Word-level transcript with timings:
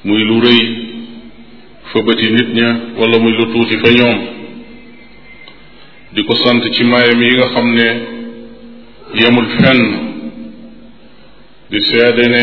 muy 0.05 0.25
lu 0.27 0.37
rëy 0.43 0.63
fa 1.93 2.01
bëti 2.07 2.29
nit 2.35 2.49
ña 2.59 2.67
walla 2.99 3.19
muy 3.23 3.33
lu 3.39 3.45
tuuti 3.53 3.79
fa 3.79 3.89
ñoom 3.99 4.19
di 6.13 6.21
ko 6.27 6.35
sant 6.45 6.63
ci 6.75 6.83
maayam 6.85 7.23
yi 7.23 7.37
nga 7.37 7.47
xam 7.55 7.69
ne 7.79 7.87
yemul 9.21 9.47
fenn 9.59 9.81
di 11.71 11.79
seede 11.89 12.27
ne 12.35 12.43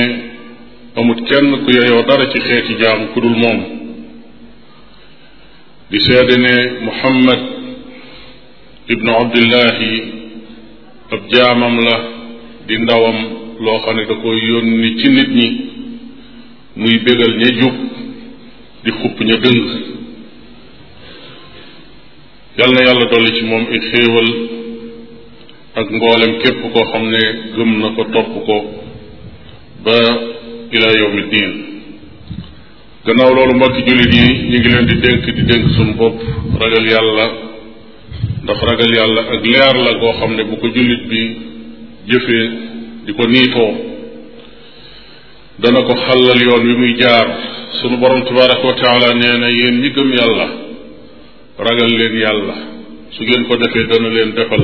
amut 0.95 1.19
kenn 1.29 1.49
ku 1.65 1.69
yeyoo 1.77 2.03
dara 2.07 2.31
ci 2.31 2.39
xeeti 2.39 2.75
jaam 2.81 3.07
ku 3.13 3.19
dul 3.21 3.35
moom 3.43 3.59
di 5.89 5.99
seede 5.99 6.35
ne 6.45 6.53
muhammad 6.87 7.39
ibnu 8.87 9.11
abdillahi 9.21 9.91
ab 11.11 11.21
jaamam 11.31 11.75
la 11.87 11.95
di 12.67 12.75
ndawam 12.79 13.17
loo 13.63 13.79
xam 13.83 13.95
ne 13.95 14.03
da 14.07 14.15
ko 14.21 14.29
yónni 14.47 14.89
ci 14.99 15.09
nit 15.09 15.29
ñi 15.39 15.68
muy 16.81 16.97
bégal 17.03 17.33
ña 17.37 17.49
jub 17.59 17.75
di 18.85 18.91
xupp 18.99 19.17
ña 19.27 19.35
dëng 19.43 19.65
na 22.75 22.81
yàlla 22.87 23.05
dolli 23.11 23.31
ci 23.35 23.43
moom 23.51 23.65
ay 23.67 23.79
xéewal 23.89 24.27
ak 25.79 25.87
mboolem 25.91 26.33
képp 26.43 26.61
koo 26.73 26.83
xam 26.91 27.03
ne 27.11 27.21
gëm 27.55 27.71
na 27.81 27.89
ko 27.95 28.03
topp 28.15 28.31
ko 28.47 28.55
ba 29.83 29.97
ila 30.75 30.89
yawmi 31.01 31.23
diin 31.31 31.53
gannaaw 33.05 33.31
loolu 33.35 33.53
mbokki 33.55 33.81
jullit 33.87 34.13
yi 34.15 34.27
ñu 34.49 34.57
ngi 34.59 34.69
leen 34.71 34.85
di 34.89 34.95
dénk 35.03 35.25
di 35.37 35.43
dénk 35.49 35.65
suñu 35.75 35.93
bopp 35.99 36.15
ragal 36.61 36.85
yàlla 36.93 37.25
ndax 38.43 38.59
ragal 38.69 38.91
yàlla 38.97 39.21
ak 39.31 39.39
leer 39.51 39.75
la 39.85 39.91
goo 40.01 40.13
xam 40.19 40.31
ne 40.35 40.43
bu 40.49 40.55
ko 40.61 40.67
jullit 40.75 41.03
bi 41.09 41.21
jëfee 42.09 42.47
di 43.05 43.11
ko 43.17 43.23
niitoo 43.33 43.88
dana 45.59 45.79
ko 45.87 45.93
xallal 46.07 46.39
yoon 46.41 46.63
wi 46.67 46.75
muy 46.81 46.93
jaar 46.99 47.27
sunu 47.81 47.97
borom 47.99 48.23
tabaraka 48.25 48.63
wa 48.67 48.75
taala 48.81 49.07
nee 49.19 49.35
na 49.39 49.49
yéen 49.51 49.75
ñi 49.83 49.89
gëm 49.95 50.11
yàlla 50.19 50.47
ragal 51.67 51.91
leen 51.99 52.15
yàlla 52.23 52.53
su 53.15 53.21
ngeen 53.27 53.43
ko 53.49 53.55
defee 53.63 53.85
dana 53.91 54.09
leen 54.15 54.31
defal 54.37 54.63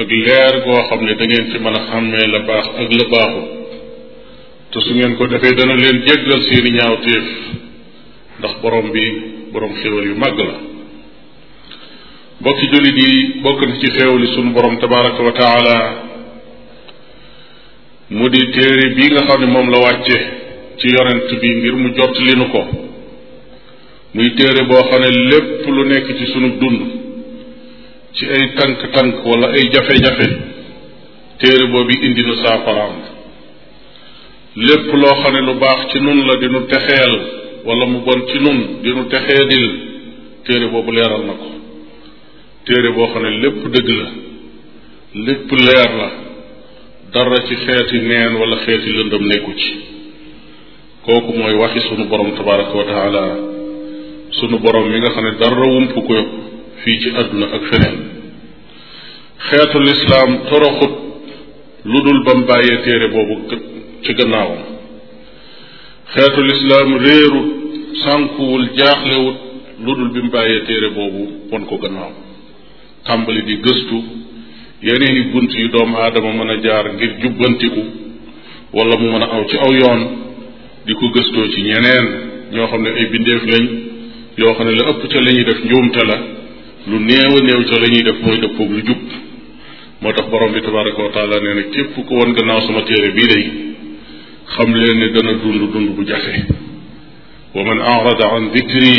ak 0.00 0.08
leer 0.26 0.54
goo 0.64 0.80
xam 0.88 1.00
ne 1.04 1.14
dangeen 1.18 1.28
ngeen 1.30 1.50
ci 1.52 1.56
mën 1.64 1.76
a 1.78 1.80
xàmmee 1.90 2.26
la 2.32 2.40
baax 2.48 2.66
ak 2.82 2.88
la 2.98 3.04
baaxu 3.12 3.42
te 4.72 4.78
su 4.84 4.92
ngeen 4.98 5.16
ko 5.18 5.24
defee 5.32 5.54
dana 5.60 5.74
leen 5.82 5.98
jéggal 6.06 6.42
seeni 6.48 6.70
ñaawteef 6.78 7.24
ndax 8.38 8.54
borom 8.62 8.86
bi 8.94 9.04
borom 9.52 9.72
xéwal 9.80 10.04
yu 10.10 10.14
màgg 10.22 10.38
la 10.48 10.56
bokki 12.44 12.66
jullit 12.72 12.98
yi 13.04 13.12
bokk 13.44 13.58
na 13.66 13.72
ci 13.80 13.88
xéewali 13.96 14.26
sunu 14.34 14.50
borom 14.56 14.74
tabaraka 14.82 15.20
wa 15.28 15.32
taala 15.42 16.09
mu 18.10 18.26
di 18.34 18.40
téere 18.54 18.86
bii 18.96 19.10
nga 19.12 19.22
xam 19.28 19.40
ne 19.40 19.46
moom 19.54 19.68
la 19.72 19.78
wàcce 19.84 20.16
ci 20.78 20.86
yonent 20.94 21.28
bi 21.40 21.48
ngir 21.58 21.74
mu 21.82 21.88
jot 21.96 22.14
li 22.26 22.32
nu 22.40 22.46
ko 22.54 22.60
muy 24.14 24.28
téere 24.36 24.62
boo 24.68 24.82
xam 24.88 25.00
ne 25.02 25.08
lépp 25.30 25.66
lu 25.76 25.82
nekk 25.90 26.08
ci 26.18 26.24
sunu 26.32 26.48
dund 26.60 26.80
ci 28.16 28.24
ay 28.34 28.44
tànk-tànk 28.56 29.24
wala 29.24 29.46
ay 29.56 29.62
jafe-jafe 29.72 30.26
téere 31.38 31.64
boobu 31.72 31.92
indi 32.06 32.22
na 32.22 32.34
saafaraam 32.42 32.96
lépp 34.66 34.86
loo 35.02 35.14
xam 35.20 35.32
ne 35.34 35.40
lu 35.40 35.54
baax 35.60 35.80
ci 35.92 35.98
nun 36.00 36.26
la 36.26 36.34
di 36.40 36.46
nu 36.48 36.60
texeel 36.66 37.12
wala 37.64 37.84
mu 37.86 37.98
bon 38.00 38.20
ci 38.30 38.38
nun 38.40 38.80
di 38.82 38.90
nu 38.92 39.04
texeedil 39.06 39.66
téere 40.44 40.66
boobu 40.72 40.90
leeral 40.92 41.22
na 41.26 41.32
ko 41.42 41.48
téere 42.66 42.90
boo 42.92 43.06
xam 43.12 43.22
ne 43.22 43.30
lépp 43.42 43.60
dëgg 43.74 43.88
la 44.00 44.08
lépp 45.26 45.50
leer 45.52 45.92
la 46.00 46.28
dara 47.12 47.40
ci 47.46 47.54
xeeti 47.54 47.98
neen 48.08 48.34
wala 48.40 48.56
xeeti 48.64 48.90
lëndëm 48.92 49.22
nekku 49.26 49.52
ci 49.58 49.72
kooku 51.04 51.32
mooy 51.38 51.54
waxi 51.54 51.80
sunu 51.88 52.04
borom 52.08 52.30
tabaraka 52.36 52.74
wa 52.78 52.84
taala 52.84 53.22
sunu 54.38 54.58
borom 54.58 54.84
mi 54.90 54.98
nga 55.00 55.10
xam 55.14 55.24
ne 55.24 55.32
dara 55.40 55.64
wump 55.74 55.92
ko 55.94 56.16
fii 56.82 57.00
ci 57.00 57.08
àdduna 57.20 57.46
ak 57.56 57.62
feneen 57.70 57.98
xeetu 59.48 59.78
lislaam 59.88 60.30
toroxut 60.48 60.92
lu 61.84 61.98
dul 62.04 62.22
bam 62.24 62.40
bàyyee 62.48 62.76
téere 62.86 63.08
boobu 63.08 63.34
ci 64.04 64.14
gannaawam 64.14 64.62
xeetu 66.14 66.40
lislaam 66.42 66.90
réerut 67.06 67.48
sànkuwul 68.02 68.66
jaaxlewut 68.78 69.38
lu 69.84 69.92
dul 69.98 70.10
bi 70.14 70.20
mu 70.22 70.30
bàyyee 70.30 70.64
téere 70.66 70.88
boobu 70.94 71.22
won 71.50 71.66
ko 71.66 71.76
gannaaw 71.82 72.12
tàmbali 73.06 73.42
di 73.42 73.56
gëstu 73.66 73.98
yeneen 74.86 75.30
bunt 75.32 75.52
yu 75.58 75.68
doomu 75.72 75.96
aadama 76.04 76.32
mën 76.34 76.48
a 76.50 76.56
jaar 76.66 76.86
ngir 76.94 77.10
jubbantiku 77.22 77.82
wala 78.76 78.94
mu 79.00 79.06
mën 79.12 79.22
a 79.24 79.26
aw 79.36 79.42
ci 79.50 79.56
aw 79.64 79.72
yoon 79.80 80.00
di 80.86 80.92
ko 80.94 81.06
gëstoo 81.14 81.46
ci 81.52 81.60
ñeneen 81.68 82.04
ñoo 82.54 82.66
xam 82.70 82.82
ne 82.82 82.90
ay 82.98 83.06
bindeef 83.12 83.42
lañ 83.52 83.64
yoo 84.38 84.54
xam 84.54 84.66
ne 84.66 84.72
la 84.78 84.88
ëpp 84.90 85.02
ca 85.12 85.18
la 85.20 85.30
ñuy 85.32 85.44
def 85.48 85.60
njuumte 85.68 86.02
la 86.10 86.16
lu 86.88 86.96
néew 87.08 87.32
a 87.38 87.40
néew 87.46 87.60
ca 87.70 87.76
la 87.82 87.88
ñuy 87.92 88.02
def 88.08 88.18
mooy 88.24 88.38
dëppoog 88.42 88.70
lu 88.76 88.80
jub 88.88 89.00
moo 90.00 90.12
tax 90.14 90.26
borom 90.32 90.52
bi 90.54 90.60
tabaraka 90.66 91.00
wa 91.06 91.12
taala 91.16 91.36
nee 91.44 91.54
na 91.56 91.62
képp 91.74 91.94
ku 92.06 92.12
won 92.18 92.30
gannaaw 92.36 92.60
sama 92.66 92.80
téere 92.88 93.10
bii 93.16 93.28
day 93.32 93.44
xam 94.54 94.70
leen 94.80 94.98
ne 95.00 95.06
dana 95.14 95.32
dund 95.42 95.62
dund 95.72 95.88
bu 95.96 96.02
jafe 96.08 96.34
wa 97.54 97.60
man 97.68 97.80
arada 97.96 98.26
an 98.36 98.44
dicri 98.54 98.94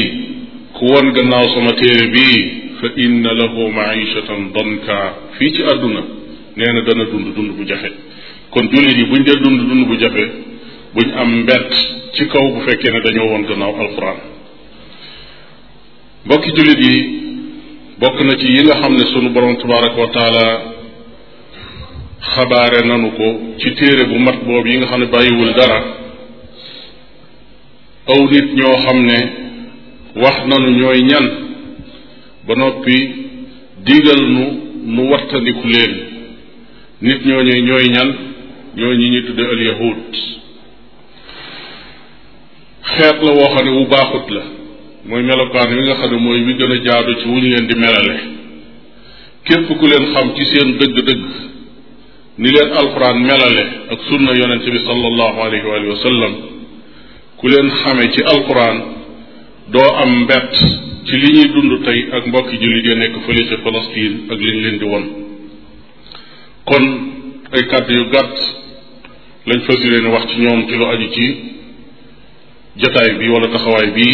ku 0.78 0.84
won 0.94 1.08
gannaaw 1.18 1.46
sama 1.54 1.72
téere 1.82 2.06
bii 2.16 2.38
fa 2.80 2.88
inna 3.06 3.32
lahu 3.42 3.62
maishatan 3.78 4.42
danka 4.56 5.00
fii 5.42 5.52
ci 5.58 5.62
àdduna 5.74 6.02
nee 6.56 6.72
na 6.74 6.82
dana 6.88 7.04
dund 7.12 7.28
dund 7.36 7.52
bu 7.58 7.64
jafe 7.70 7.90
kon 8.52 8.66
jullit 8.74 8.98
yi 8.98 9.06
buñ 9.12 9.22
dee 9.28 9.40
dund 9.44 9.60
dund 9.70 9.84
bu 9.88 9.96
jafe 10.04 10.24
buñ 10.96 11.08
am 11.22 11.30
mbett 11.42 11.70
ci 12.16 12.26
kaw 12.34 12.46
bu 12.54 12.60
fekkee 12.68 12.92
ne 12.94 13.00
dañoo 13.06 13.28
woon 13.32 13.44
gannaaw 13.50 13.74
alxuraan 13.82 14.20
mbokki 16.26 16.50
jullit 16.58 16.80
yi 16.88 16.96
bokk 18.02 18.18
na 18.28 18.34
ci 18.40 18.48
yi 18.56 18.62
nga 18.64 18.76
xam 18.82 18.94
ne 19.00 19.06
sunu 19.12 19.30
borom 19.34 19.56
tabaraka 19.58 19.98
wa 20.06 20.10
taala 20.18 20.46
xabaare 22.34 22.82
nanu 22.88 23.10
ko 23.18 23.28
ci 23.62 23.70
téere 23.78 24.04
bu 24.10 24.16
mat 24.26 24.38
boobu 24.46 24.68
yi 24.68 24.78
nga 24.78 24.88
xam 24.90 25.00
ne 25.00 25.08
bàyyiwul 25.14 25.54
dara 25.60 25.80
aw 28.12 28.22
nit 28.32 28.48
ñoo 28.60 28.78
xam 28.86 29.00
ne 29.10 29.18
wax 30.24 30.38
nanu 30.50 30.70
ñooy 30.80 31.00
ñan 31.10 31.26
ba 32.48 32.54
noppi 32.56 32.96
digal 33.88 34.22
nu 34.36 34.46
nu 34.86 35.04
wattandiku 35.12 35.68
leen 35.68 35.94
nit 37.02 37.26
ñooñu 37.26 37.56
ñooy 37.68 37.88
ñan 37.90 38.10
ñooy 38.78 38.98
ñi 38.98 39.10
ñuy 39.10 39.22
tudde 39.26 39.42
al 39.46 39.58
xeet 42.94 43.18
la 43.26 43.32
woo 43.38 43.48
xam 43.56 43.66
ne 43.66 43.72
wu 43.78 43.86
baaxut 43.86 44.28
la 44.36 44.42
mooy 45.08 45.24
melokaan 45.24 45.70
wi 45.78 45.84
nga 45.84 45.96
xam 46.00 46.12
ne 46.12 46.18
mooy 46.18 46.40
wi 46.48 46.54
gën 46.58 46.72
a 46.72 46.78
jaadu 46.86 47.14
ci 47.20 47.26
wuñ 47.28 47.42
leen 47.52 47.68
di 47.68 47.76
melale 47.78 48.16
képp 49.44 49.68
ku 49.80 49.86
leen 49.88 50.06
xam 50.14 50.28
ci 50.36 50.44
seen 50.52 50.78
dëgg-dëgg 50.80 51.24
ni 52.40 52.50
leen 52.52 52.72
alquran 52.82 53.18
melale 53.30 53.64
ak 53.92 54.00
sunna 54.10 54.32
yonente 54.40 54.70
bi 54.72 54.80
sallallahu 54.80 55.38
alayhi 55.46 55.90
wa 55.94 55.98
sallam 56.06 56.34
ku 57.38 57.48
leen 57.48 57.70
xame 57.82 58.12
ci 58.14 58.22
alquran 58.34 58.78
doo 59.72 59.90
am 60.02 60.12
mbett 60.24 60.54
ci 61.06 61.16
li 61.18 61.34
ñuy 61.34 61.48
dund 61.50 61.84
tey 61.86 62.10
ak 62.14 62.28
mbokki 62.28 62.58
jullit 62.62 62.86
ya 62.86 62.96
nekk 62.96 63.26
fële 63.26 63.48
ca 63.50 63.56
Palestine 63.66 64.18
ak 64.30 64.40
liñ 64.40 64.56
leen 64.62 64.78
di 64.80 64.86
won 64.86 65.04
kon 66.70 66.86
ay 67.52 67.62
kàddu 67.70 67.92
yu 67.94 68.06
gàtt 68.14 68.36
lañ 69.48 69.60
fas 69.66 69.80
leen 69.84 70.06
wax 70.14 70.26
ci 70.32 70.42
ñoom 70.42 70.68
ci 70.68 70.76
lu 70.76 70.86
aju 70.86 71.08
ci 71.16 71.26
jataay 72.78 73.18
bi 73.18 73.30
wala 73.34 73.48
taxawaay 73.48 73.90
bi 73.98 74.10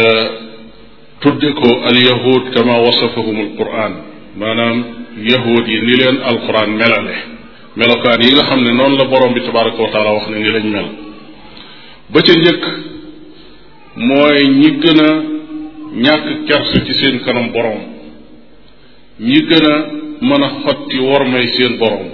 euh, 0.00 0.26
tudde 1.20 1.52
ko 1.52 1.70
al 1.84 1.96
yahud 2.08 2.44
kama 2.54 2.74
wasafahum 2.86 3.36
al 3.46 3.52
quran 3.58 3.92
maanaam 4.36 4.76
yahud 5.20 5.64
yi 5.68 5.78
ni 5.86 5.94
leen 6.00 6.16
al 6.30 6.38
quran 6.46 6.70
melale 6.80 7.16
melokaan 7.76 8.20
yi 8.24 8.34
la 8.38 8.44
xam 8.48 8.60
ne 8.64 8.72
noonu 8.72 8.96
la 8.96 9.04
borom 9.12 9.32
bi 9.34 9.40
tabaraka 9.44 9.82
wax 10.16 10.28
ne 10.30 10.38
ni 10.38 10.48
lañ 10.56 10.66
mel 10.74 10.88
ba 12.12 12.18
ca 12.26 12.32
njëkk 12.32 12.64
mooy 13.96 14.48
ñi 14.58 14.70
gën 14.82 15.00
a 15.00 15.08
ñàkk 16.02 16.26
kersa 16.48 16.78
ci 16.84 16.92
seen 16.94 17.18
kanam 17.24 17.52
boroom 17.52 17.80
ñi 19.20 19.40
gën 19.48 19.66
a 19.72 19.74
mën 20.20 20.42
a 20.42 20.48
xotti 20.62 20.98
wormay 20.98 21.46
seen 21.56 21.78
boroom 21.78 22.06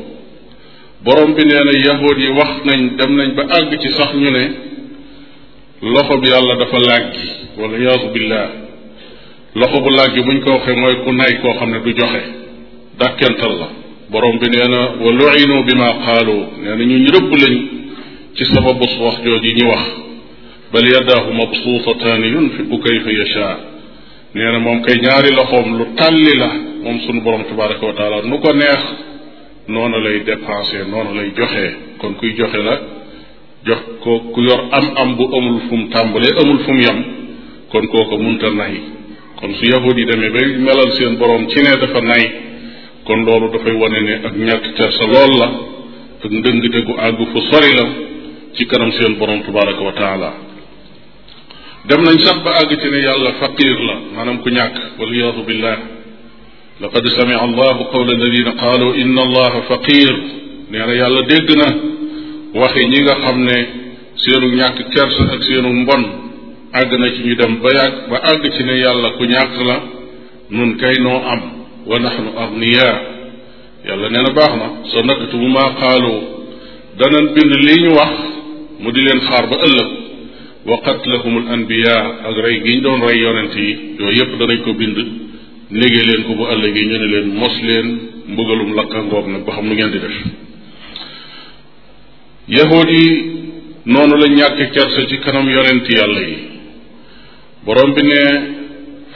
boroom 1.05 1.32
bi 1.35 1.43
nee 1.47 1.65
na 1.65 1.73
yahood 1.85 2.19
yi 2.19 2.29
wax 2.38 2.55
nañ 2.67 2.97
dem 2.99 3.17
nañ 3.17 3.31
ba 3.35 3.43
àgg 3.56 3.71
ci 3.82 3.88
sax 3.93 4.11
ñu 4.15 4.31
ne 4.31 4.44
loxo 5.93 6.19
bi 6.21 6.29
yàlla 6.29 6.55
dafa 6.56 6.79
làggi 6.88 7.25
wala 7.59 7.77
yaasu 7.79 8.09
billah 8.15 8.49
loxo 9.55 9.81
bu 9.81 9.91
làggi 9.99 10.21
buñ 10.27 10.38
ko 10.44 10.50
waxee 10.56 10.77
mooy 10.82 10.94
ku 11.05 11.12
nay 11.12 11.32
koo 11.41 11.55
xam 11.59 11.71
ne 11.71 11.79
du 11.85 11.91
joxe 11.99 12.21
dàkkental 12.99 13.55
la 13.61 13.69
borom 14.11 14.37
bi 14.41 14.47
nee 14.53 14.69
na 14.75 14.81
wa 15.03 15.11
lu'inu 15.19 15.65
bi 15.67 15.75
ma 15.81 15.88
qaalu 16.05 16.37
nee 16.62 16.75
na 16.79 16.85
ñu 16.91 17.09
rëbb 17.17 17.31
lañ 17.43 17.55
ci 18.37 18.44
sababu 18.53 18.85
wax 19.05 19.15
jooju 19.25 19.53
ñi 19.61 19.65
wax 19.73 19.85
bal 20.75 20.87
yaddaahu 20.96 21.31
mabsuutataani 21.40 22.28
bu 22.70 22.76
kayfa 22.84 23.11
yashaa 23.22 23.56
nee 24.34 24.50
na 24.55 24.58
moom 24.64 24.78
kay 24.87 24.94
ñaari 25.05 25.31
loxoom 25.38 25.67
lu 25.78 25.84
tàlli 26.00 26.34
la 26.43 26.49
moom 26.84 26.96
suñu 27.06 27.20
borom 27.25 27.43
tabaraka 27.49 27.84
wa 27.88 27.93
taala 27.99 28.17
nu 28.31 28.37
ko 28.44 28.50
neex 28.61 28.82
noonu 29.72 29.96
lay 30.05 30.17
dépensé 30.28 30.78
noonu 30.93 31.11
lay 31.19 31.28
joxe 31.38 31.64
kon 32.00 32.12
kuy 32.20 32.31
joxe 32.38 32.58
la 32.69 32.75
jox 33.67 33.81
ko 34.05 34.11
ku 34.32 34.40
yor 34.49 34.61
am 34.78 34.87
am 35.02 35.11
bu 35.19 35.25
amul 35.37 35.58
fu 35.69 35.72
mu 35.81 35.87
tàmbalee 35.94 36.32
amul 36.43 36.58
fu 36.64 36.70
mu 36.76 36.81
yem 36.87 36.99
kon 37.72 37.84
kooko 37.94 38.14
munta 38.25 38.49
nay 38.61 38.75
kon 39.40 39.50
su 39.58 39.64
yahud 39.72 39.96
yi 39.99 40.05
demee 40.11 40.31
bay 40.37 40.46
melal 40.67 40.90
seen 40.96 41.17
borom 41.19 41.49
ci 41.50 41.58
ne 41.67 41.70
dafa 41.82 42.00
nay 42.12 42.22
kon 43.08 43.25
loolu 43.26 43.50
dafay 43.55 43.72
wone 43.82 43.99
ne 44.06 44.14
ak 44.28 44.34
ñàkk 44.46 44.67
kersa 44.78 45.05
lool 45.12 45.32
la 45.40 45.49
ak 46.25 46.31
ndëngte 46.38 46.78
gu 46.87 46.93
àgg 47.06 47.19
fu 47.32 47.38
sori 47.50 47.70
la 47.81 47.87
ci 48.56 48.62
kanam 48.67 48.93
seen 48.99 49.19
borom 49.19 49.43
tabaraka 49.43 49.82
wa 49.88 49.93
taala 50.02 50.32
dem 51.87 52.03
nañ 52.05 52.17
sax 52.25 52.38
ba 52.44 52.50
àgg 52.61 52.77
ci 52.81 52.88
ne 52.91 53.00
yàlla 53.00 53.31
faqir 53.41 53.77
la 53.88 53.94
maanaam 54.15 54.43
ku 54.43 54.50
ñàkk 54.50 54.75
waliyadu 54.99 55.41
billah 55.47 55.79
laqad 56.81 57.05
samia 57.19 57.38
allah 57.38 57.77
qawla 57.93 58.11
alladina 58.17 58.53
qalu 58.65 58.87
in 59.00 59.17
allah 59.19 59.53
faqir 59.69 60.11
nee 60.71 60.85
na 60.88 60.93
yàlla 61.03 61.23
dégg 61.23 61.49
na 61.61 61.67
waxi 62.61 62.87
ñi 62.87 63.00
nga 63.03 63.15
xam 63.23 63.38
ne 63.49 63.56
seenu 64.23 64.47
ñàkk 64.61 64.79
kers 64.94 65.17
ak 65.35 65.43
seenu 65.49 65.69
mbon 65.82 66.03
àgg 66.81 66.93
na 67.00 67.06
ci 67.15 67.21
ñu 67.27 67.35
dem 67.41 67.53
ba 67.62 67.69
yàgg 67.77 67.97
ba 68.11 68.17
àgg 68.31 68.43
ci 68.56 68.62
ne 68.65 68.75
yàlla 68.85 69.09
ku 69.17 69.25
ñàkk 69.35 69.55
la 69.69 69.77
nun 70.50 70.77
kay 70.77 70.94
noo 71.00 71.21
am 71.32 71.41
wa 71.87 71.97
naxnu 71.99 72.31
agniya 72.43 72.91
yàlla 73.88 74.06
nee 74.11 74.23
na 74.27 74.31
baax 74.38 74.53
na 74.61 74.67
sa 74.91 74.99
naktubu 75.03 75.49
maa 75.49 75.71
qaalu 75.81 76.15
danan 76.99 77.27
bind 77.35 77.53
lii 77.67 77.81
ñu 77.85 77.93
wax 78.00 78.12
mu 78.81 78.93
di 78.93 79.00
leen 79.03 79.21
xaar 79.29 79.47
ba 79.49 79.56
ëllëg 79.67 80.00
wa 80.67 80.77
qatlahumul 80.85 81.49
anbiyaa 81.49 82.29
ak 82.29 82.37
rey 82.37 82.61
gi 82.61 82.71
ñu 82.77 82.81
doon 82.85 83.01
rey 83.07 83.17
yonent 83.21 83.53
yi 83.57 83.69
yooyu 83.99 84.19
yépp 84.21 84.33
danañ 84.39 84.61
ko 84.65 84.73
bind 84.77 84.97
négee 85.71 86.05
leen 86.05 86.23
ko 86.29 86.35
bu 86.37 86.45
ëllëgee 86.53 86.85
ñu 86.85 86.97
ne 87.01 87.07
leen 87.09 87.27
mos 87.33 87.57
leen 87.65 87.87
mbugalum 88.29 88.75
lakka 88.77 89.03
ngoog 89.09 89.27
nag 89.33 89.43
ba 89.49 89.53
xam 89.57 89.67
nu 89.69 89.75
ngeen 89.75 89.91
di 89.93 89.99
def 90.05 90.15
yahuud 92.49 92.89
yi 92.93 93.11
noonu 93.87 94.17
la 94.21 94.27
ñàkk 94.37 94.71
kersa 94.77 95.01
ci 95.09 95.17
kanam 95.25 95.49
yonent 95.49 95.89
yàlla 95.89 96.23
yi 96.29 96.35
borom 97.65 97.95
bi 97.97 98.03
ne 98.05 98.23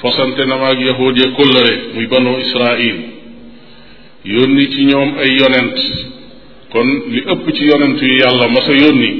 fasante 0.00 0.44
na 0.48 0.56
ma 0.56 0.70
ak 0.72 0.80
yahuud 0.80 1.14
ya 1.20 1.28
kóllëre 1.36 1.92
muy 1.94 2.06
banu 2.06 2.38
israil 2.40 2.96
yónni 4.24 4.64
ci 4.72 4.80
ñoom 4.84 5.10
ay 5.20 5.30
yonent 5.36 5.76
kon 6.72 6.86
li 7.12 7.20
ëpp 7.32 7.44
ci 7.54 7.64
yonent 7.68 8.00
yu 8.00 8.16
yàlla 8.18 8.48
masa 8.48 8.72
yónni 8.72 9.10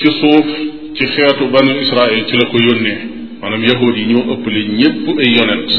ci 0.00 0.08
suuf 0.20 0.73
ci 0.96 1.04
xeetu 1.06 1.44
banu 1.54 1.70
Israël 1.84 2.24
ci 2.28 2.34
la 2.40 2.46
ko 2.50 2.56
yónnee 2.66 2.98
maanaam 3.40 3.62
yahuud 3.70 3.94
yi 3.98 4.04
ñoo 4.12 4.24
ëpp 4.34 4.44
li 4.56 4.62
ñépp 4.80 5.00
ay 5.22 5.30
yonent 5.36 5.70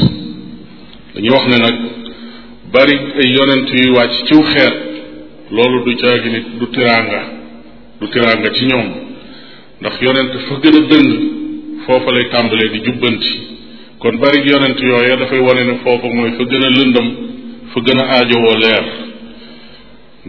dañuy 1.14 1.32
wax 1.36 1.44
ne 1.50 1.58
nag 1.66 1.76
bari 2.72 2.96
ay 3.20 3.28
yonent 3.36 3.68
yuy 3.78 3.90
wàcc 3.96 4.14
ciw 4.28 4.42
xeet 4.52 4.74
loolu 5.56 5.78
du 5.84 5.94
caagi 6.00 6.28
nit 6.34 6.46
du 6.58 6.66
tiraanga 6.74 7.20
du 8.00 8.06
tiraanga 8.12 8.48
ci 8.56 8.64
ñoom 8.70 8.88
ndax 9.80 9.96
yonent 10.04 10.32
fa 10.48 10.54
gën 10.62 10.74
a 10.80 10.82
dëng 10.90 11.08
foofa 11.84 12.10
lay 12.12 12.28
tàmbalee 12.32 12.70
di 12.74 12.78
jubbanti 12.84 13.32
kon 14.00 14.14
bari 14.22 14.38
yonent 14.50 14.78
yooya 14.88 15.16
dafay 15.20 15.38
wane 15.48 15.62
ne 15.68 15.74
foofa 15.84 16.06
mooy 16.16 16.32
fa 16.38 16.44
gën 16.50 16.62
a 16.68 16.70
lëndam 16.78 17.08
fa 17.72 17.78
gën 17.86 17.98
a 18.02 18.04
aajowoo 18.16 18.56
leer 18.64 18.84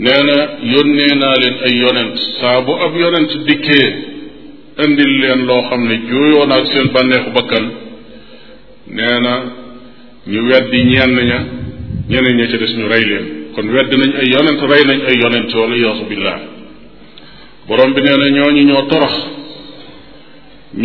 nee 0.04 0.22
na 0.30 0.38
yónnee 0.74 1.14
naa 1.22 1.36
leen 1.42 1.56
ay 1.66 1.74
yonent 1.84 2.16
saa 2.40 2.62
bu 2.66 2.72
ab 2.86 2.94
yonent 3.02 3.32
dikkee 3.48 4.16
indil 4.84 5.10
leen 5.22 5.48
loo 5.50 5.62
xam 5.70 5.84
ne 5.90 5.96
jooyoo 6.12 6.46
na 6.48 6.56
ak 6.56 6.66
seen 6.68 6.88
bànneexu 6.94 7.30
bakkan 7.38 7.64
nee 8.98 9.18
na 9.26 9.34
ñu 10.32 10.42
weddi 10.50 10.80
ñenn 10.92 11.14
ña 11.30 11.40
ñeneen 12.10 12.38
ña 12.38 12.46
ca 12.52 12.58
des 12.58 12.74
ñu 12.78 12.86
rey 12.94 13.04
leen 13.12 13.26
kon 13.56 13.68
wedd 13.76 13.92
nañ 13.98 14.12
ay 14.22 14.28
yonent 14.34 14.62
rey 14.72 14.84
nañ 14.90 15.00
ay 15.10 15.16
yonent 15.22 15.50
wala 15.60 15.76
yaasu 15.84 16.06
billah 16.12 16.40
borom 17.68 17.94
bi 17.94 18.02
nee 18.04 18.32
ñooñu 18.38 18.64
ñoo 18.70 18.84
torox 18.92 19.14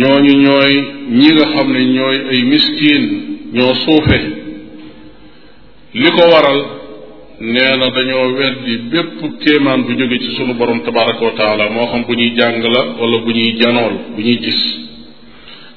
ñooñu 0.01 0.33
ñooy 0.45 0.73
ñi 1.19 1.29
nga 1.35 1.45
xam 1.53 1.67
ne 1.73 1.81
ñooy 1.97 2.17
ay 2.31 2.41
miskin 2.51 3.03
ñoo 3.55 3.73
suufe 3.83 4.19
li 6.01 6.09
ko 6.15 6.23
waral 6.33 6.59
nee 7.39 7.75
na 7.79 7.89
dañoo 7.89 8.27
weddi 8.35 8.77
bépp 8.77 9.41
kéemaan 9.43 9.83
bu 9.83 9.91
jóge 9.93 10.19
ci 10.19 10.31
sunu 10.35 10.53
borom 10.53 10.79
tabaraka 10.83 11.21
wa 11.25 11.69
moo 11.69 11.87
xam 11.87 12.03
bu 12.07 12.13
ñuy 12.13 12.33
jàng 12.37 12.61
la 12.63 12.79
wala 12.99 13.17
bu 13.25 13.31
ñuy 13.31 13.55
janool 13.59 13.93
bu 14.15 14.21
ñuy 14.21 14.37
gis 14.41 14.61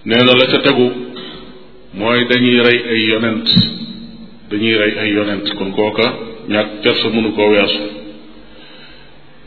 nee 0.04 0.18
na 0.26 0.34
la 0.34 0.46
ca 0.52 0.58
tegu 0.58 0.92
mooy 1.94 2.24
dañuy 2.28 2.60
rey 2.62 2.80
ay 2.90 3.06
yonent 3.08 3.44
dañuy 4.50 4.76
rey 4.78 4.92
ay 5.00 5.10
yonent 5.14 5.52
kon 5.58 5.72
kooka 5.72 6.04
ñàkk 6.48 6.68
kersa 6.82 7.08
mënu 7.08 7.30
koo 7.34 7.48
weesu 7.48 7.80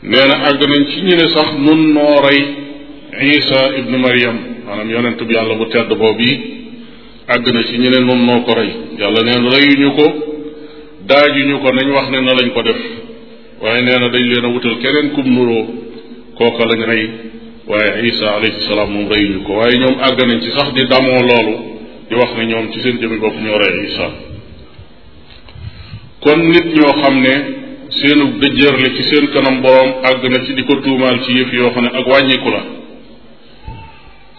nee 0.02 0.24
na 0.30 0.34
àgg 0.48 0.60
nañ 0.68 0.84
ci 0.90 0.98
ñu 1.02 1.14
ne 1.16 1.26
sax 1.28 1.48
nun 1.64 1.92
noo 1.94 2.16
rey 2.26 2.40
isa 3.36 3.58
ibnu 3.78 3.98
mariam 3.98 4.36
maanaam 4.66 4.90
yonent 4.90 5.18
bi 5.26 5.34
yàlla 5.34 5.54
bu 5.54 5.66
tedd 5.68 5.90
boobu 6.00 6.22
yi 6.22 6.34
àgg 7.34 7.46
na 7.54 7.62
ci 7.68 7.74
ñu 7.78 7.88
ne 7.90 7.98
nun 8.08 8.20
noo 8.26 8.40
ko 8.46 8.52
rey 8.60 8.70
yàlla 8.98 9.20
neen 9.28 9.42
reyuñu 9.54 9.90
ko 9.98 10.06
daajuñu 11.10 11.56
ko 11.60 11.68
nañ 11.74 11.88
wax 11.96 12.06
ne 12.10 12.20
na 12.22 12.32
lañ 12.38 12.48
ko 12.54 12.62
def 12.62 12.78
waaye 13.62 13.82
nee 13.82 13.98
dañ 14.14 14.24
leen 14.30 14.44
a 14.44 14.48
wutal 14.48 14.76
keneen 14.80 15.10
kum 15.14 15.26
nuroo 15.34 15.66
kooka 16.38 16.64
lañ 16.70 16.80
rey 16.86 17.04
waaye 17.66 18.06
isa 18.10 18.26
alayhi 18.36 18.60
salaam 18.70 18.90
moom 18.94 19.08
reyuñu 19.10 19.42
ko 19.46 19.52
waaye 19.58 19.78
ñoom 19.78 19.96
àgg 20.06 20.18
nañ 20.28 20.40
ci 20.40 20.50
sax 20.56 20.68
di 20.76 20.86
damoo 20.86 21.20
loolu 21.28 21.54
di 22.08 22.14
wax 22.14 22.30
ne 22.38 22.44
ñoom 22.46 22.72
ci 22.72 22.80
seen 22.80 22.96
jëmmi 23.00 23.18
bopp 23.20 23.34
ñoo 23.44 23.58
rey 23.58 23.74
isa 23.88 24.06
kon 26.22 26.40
nit 26.52 26.66
ñoo 26.78 26.92
xam 27.02 27.16
ne 27.20 27.34
seenu 27.98 28.24
dëjërle 28.40 28.88
ci 28.96 29.02
seen 29.10 29.24
kanam 29.34 29.62
boroom 29.62 29.90
àgg 30.08 30.22
na 30.30 30.44
ci 30.46 30.54
di 30.54 30.62
ko 30.64 30.76
tuumaal 30.80 31.18
ci 31.24 31.32
yëf 31.32 31.52
yoo 31.52 31.70
xam 31.70 31.82
ne 31.84 31.90
ak 31.98 32.06
wàññiku 32.06 32.50
la 32.54 32.62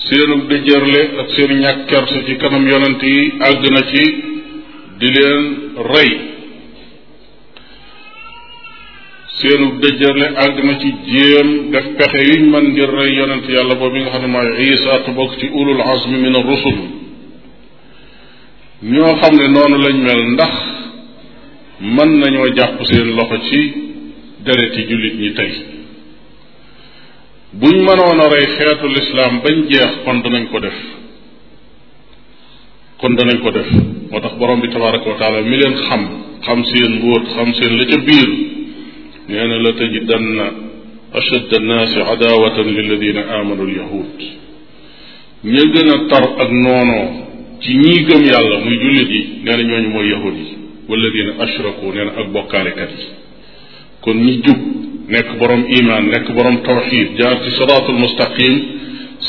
seenu 0.08 0.36
dëjërle 0.50 1.02
ak 1.22 1.28
seen 1.36 1.52
ñàkk 1.62 1.80
kersa 1.90 2.20
ci 2.26 2.34
kanam 2.38 2.64
yonent 2.70 3.02
yi 3.04 3.32
àgg 3.50 3.64
na 3.76 3.82
ci 3.92 4.04
di 5.00 5.08
leen 5.16 5.44
rey 5.94 6.31
seenu 9.42 9.68
dëjërle 9.82 10.28
àgg 10.46 10.58
na 10.70 10.74
ci 10.80 10.90
jéem 11.12 11.50
def 11.74 11.86
pexe 11.98 12.22
yuñ 12.30 12.42
mën 12.52 12.66
ngir 12.72 12.90
rey 12.98 13.12
yonent 13.18 13.46
yàlla 13.56 13.76
boobu 13.76 13.98
nga 14.00 14.10
xam 14.12 14.22
ne 14.24 14.28
mooy 14.28 14.48
isa 14.74 14.94
te 15.06 15.12
bokk 15.18 15.40
ci 15.40 15.48
ulul 15.60 15.82
azmi 15.92 16.18
min 16.24 16.36
ar-rusul 16.40 16.78
ñoo 18.94 19.12
xam 19.22 19.34
ne 19.38 19.48
noonu 19.54 19.78
lañ 19.86 19.96
mel 20.08 20.22
ndax 20.34 20.54
mën 21.82 22.10
nañoo 22.22 22.48
jàpp 22.58 22.86
seen 22.90 23.16
loxo 23.18 23.38
ci 23.50 23.62
dereti 24.46 24.82
jullit 24.90 25.16
ñi 25.22 25.32
tey 25.34 25.52
buñ 27.54 27.76
mënoon 27.88 28.20
a 28.22 28.28
rey 28.34 28.46
xeetu 28.58 28.88
lislaam 28.88 29.42
bañ 29.44 29.56
jeex 29.70 29.92
kon 30.06 30.22
danañ 30.24 30.46
ko 30.52 30.60
def 30.60 30.78
kon 33.00 33.16
danañ 33.16 33.40
ko 33.44 33.52
def 33.52 33.68
moo 34.12 34.20
tax 34.22 34.34
borom 34.38 34.60
bi 34.62 34.68
tabaraka 34.70 35.10
wa 35.34 35.42
mi 35.50 35.56
leen 35.58 35.76
xam 35.88 36.02
xam 36.48 36.60
seen 36.66 36.92
mbóot 36.98 37.24
xam 37.36 37.50
seen 37.54 37.72
la 37.78 37.86
ca 37.90 37.98
biir 38.08 38.51
لأن 39.32 39.64
لتجدن 39.64 40.40
أشد 41.14 41.54
الناس 41.54 41.98
عداوة 41.98 42.58
للذين 42.62 43.18
آمنوا 43.18 43.66
اليهود 43.66 44.18
نيغنا 45.46 45.96
تر 46.12 46.24
اك 46.44 46.50
نونو 46.68 47.02
تي 47.64 47.74
ني 47.82 47.94
گم 48.08 48.22
يالا 48.34 48.58
موي 48.66 48.76
جوليتي 48.84 49.20
نانا 49.46 49.64
ньо 49.70 49.78
ญ 49.84 49.88
موي 49.96 50.06
يهودي 50.16 50.48
والذين 50.90 51.30
اشركوا 51.46 51.94
نانا 51.96 52.12
اك 52.20 52.28
بوكالي 52.36 52.72
كات 52.78 52.94
كون 54.04 54.18
ني 54.26 54.34
جوب 54.46 54.60
نيك 55.14 55.30
بروم 55.42 55.64
ايمان 55.74 56.04
نيك 56.14 56.28
بروم 56.38 56.58
توحيد 56.70 57.08
جار 57.20 57.36
في 57.44 57.50
صراط 57.60 57.88
المستقيم 57.96 58.56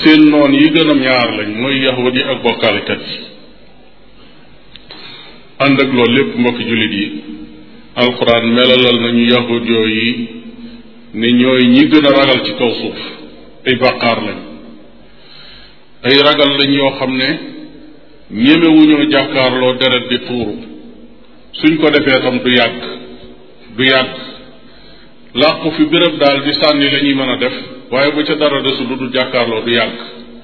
سين 0.02 0.20
نون 0.32 0.52
يي 0.62 0.68
گنا 0.74 0.94
ميار 1.00 1.28
لا 1.36 1.42
موي 1.62 1.76
يهودي 1.88 2.22
اك 2.32 2.38
بوكالي 2.46 2.80
كات 2.88 3.06
اندك 5.66 5.90
لول 5.98 6.10
ليپ 6.16 6.30
مبك 6.44 6.58
جوليتي 6.68 7.04
alquran 7.94 8.44
melalal 8.56 8.96
nañu 9.06 9.24
yahud 9.34 9.62
yooyu 9.68 10.12
ne 11.14 11.28
ñooy 11.32 11.62
ñi 11.74 11.84
gën 11.90 12.06
a 12.08 12.10
ragal 12.10 12.40
ci 12.44 12.52
kaw 12.58 12.70
suuf 12.80 12.98
ay 13.66 13.74
bàqaar 13.78 14.18
lañ 14.26 14.36
ay 16.04 16.14
ragal 16.24 16.52
lañ 16.58 16.72
yoo 16.72 16.90
xam 16.98 17.12
ne 17.20 17.28
ñemewuñoo 18.30 19.10
jàkkaarloo 19.12 19.72
deret 19.80 20.04
di 20.10 20.18
tuuru 20.26 20.56
suñ 21.60 21.72
ko 21.80 21.90
defee 21.90 22.20
tam 22.24 22.36
du 22.44 22.50
yàgg 22.56 22.82
du 23.76 23.82
yàgg 23.84 24.12
làqu 25.40 25.70
fi 25.76 25.84
béréb 25.92 26.14
daal 26.22 26.38
di 26.46 26.52
sànni 26.60 26.86
la 26.92 26.98
ñuy 27.04 27.14
mën 27.20 27.28
a 27.34 27.36
def 27.42 27.52
waaye 27.90 28.10
bu 28.14 28.20
ca 28.28 28.34
dara 28.40 28.58
desu 28.64 28.82
lu 28.88 28.96
du 29.00 29.10
jàkkaarloo 29.16 29.62
du 29.66 29.70
yàgg 29.78 29.96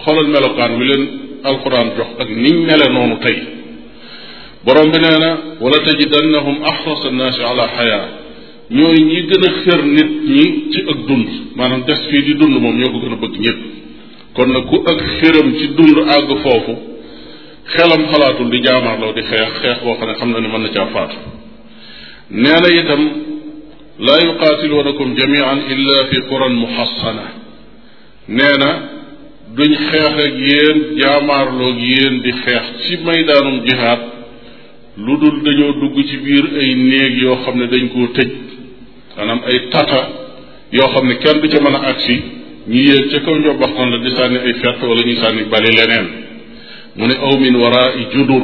xoolal 0.04 0.26
melokaan 0.34 0.72
wi 0.78 0.84
leen 0.88 1.04
alquran 1.50 1.88
jox 1.96 2.10
ak 2.22 2.28
niñ 2.44 2.56
mele 2.66 2.86
tey 3.24 3.57
borom 4.66 4.86
bi 4.94 4.98
nee 5.04 5.18
na 5.24 5.30
wala 5.64 5.78
tajidannahum 5.86 6.56
axrasa 6.72 7.04
annaasi 7.12 7.42
ala 7.50 7.64
xayaa 7.76 8.06
ñooy 8.78 8.98
ñi 9.10 9.18
gën 9.30 9.42
a 9.48 9.50
xër 9.62 9.80
nit 9.96 10.10
ñi 10.34 10.44
ci 10.72 10.78
ak 10.92 10.98
dund 11.08 11.28
maanaam 11.58 11.82
des 11.88 12.00
fii 12.10 12.22
di 12.26 12.32
dund 12.40 12.54
moom 12.64 12.74
ñoo 12.80 12.90
ko 12.92 12.98
gën 13.04 13.14
a 13.16 13.18
bëgg 13.22 13.36
ñëpp 13.46 13.60
kon 14.36 14.48
nag 14.54 14.64
ku 14.70 14.76
ak 14.90 14.98
xëram 15.18 15.48
ci 15.58 15.66
dund 15.78 15.96
àgg 16.16 16.30
foofu 16.44 16.74
xelam 17.74 18.02
xalaatul 18.12 18.48
di 18.52 18.58
jaamaarloo 18.66 19.12
di 19.18 19.22
xeex 19.30 19.52
xeex 19.62 19.78
boo 19.84 19.94
xam 20.00 20.06
ne 20.08 20.14
xam 20.18 20.30
na 20.32 20.38
ne 20.40 20.48
mën 20.52 20.62
na 20.64 20.68
caa 20.76 20.88
faatu 20.94 21.16
nee 22.42 22.58
na 22.62 22.68
itam 22.80 23.02
laa 24.06 24.20
yuqaatiluunakum 24.26 25.08
jamian 25.18 25.58
illa 25.72 25.98
fi 26.10 26.16
quran 26.30 26.54
muhassana 26.62 27.26
nee 28.38 28.54
na 28.64 28.70
duñ 29.56 29.72
xeex 29.90 30.14
ak 30.26 30.34
yéen 30.48 30.78
jaamaarloo 31.00 31.70
ak 31.72 31.78
yéen 31.90 32.14
di 32.24 32.32
xeex 32.42 32.64
ci 32.82 32.92
maydaanum 33.06 33.58
jihaad 33.68 34.02
lu 35.04 35.14
dul 35.20 35.42
dañoo 35.44 35.72
dugg 35.80 35.96
ci 36.06 36.16
biir 36.18 36.44
ay 36.58 36.74
néeg 36.74 37.18
yoo 37.22 37.36
xam 37.44 37.56
ne 37.58 37.66
dañ 37.70 37.86
koo 37.92 38.06
tëj 38.16 38.28
maanaam 39.16 39.40
ay 39.46 39.58
tata 39.70 40.00
yoo 40.72 40.88
xam 40.94 41.06
ne 41.08 41.14
kenn 41.22 41.38
du 41.40 41.48
ca 41.48 41.58
mën 41.62 41.74
a 41.74 41.80
agsi 41.90 42.14
ñu 42.66 42.78
yéeg 42.88 43.08
ca 43.12 43.18
kaw 43.22 43.38
njobbaxtan 43.38 43.90
la 43.90 43.98
di 44.04 44.10
sànni 44.16 44.38
ay 44.46 44.52
fett 44.60 44.78
wala 44.82 45.02
ñuy 45.06 45.16
sànni 45.22 45.42
bali 45.50 45.70
leneen 45.78 46.06
mu 46.96 47.06
ne 47.06 47.14
aw 47.26 47.34
min 47.38 47.54
waraa 47.62 47.92
i 48.00 48.04
judur 48.12 48.42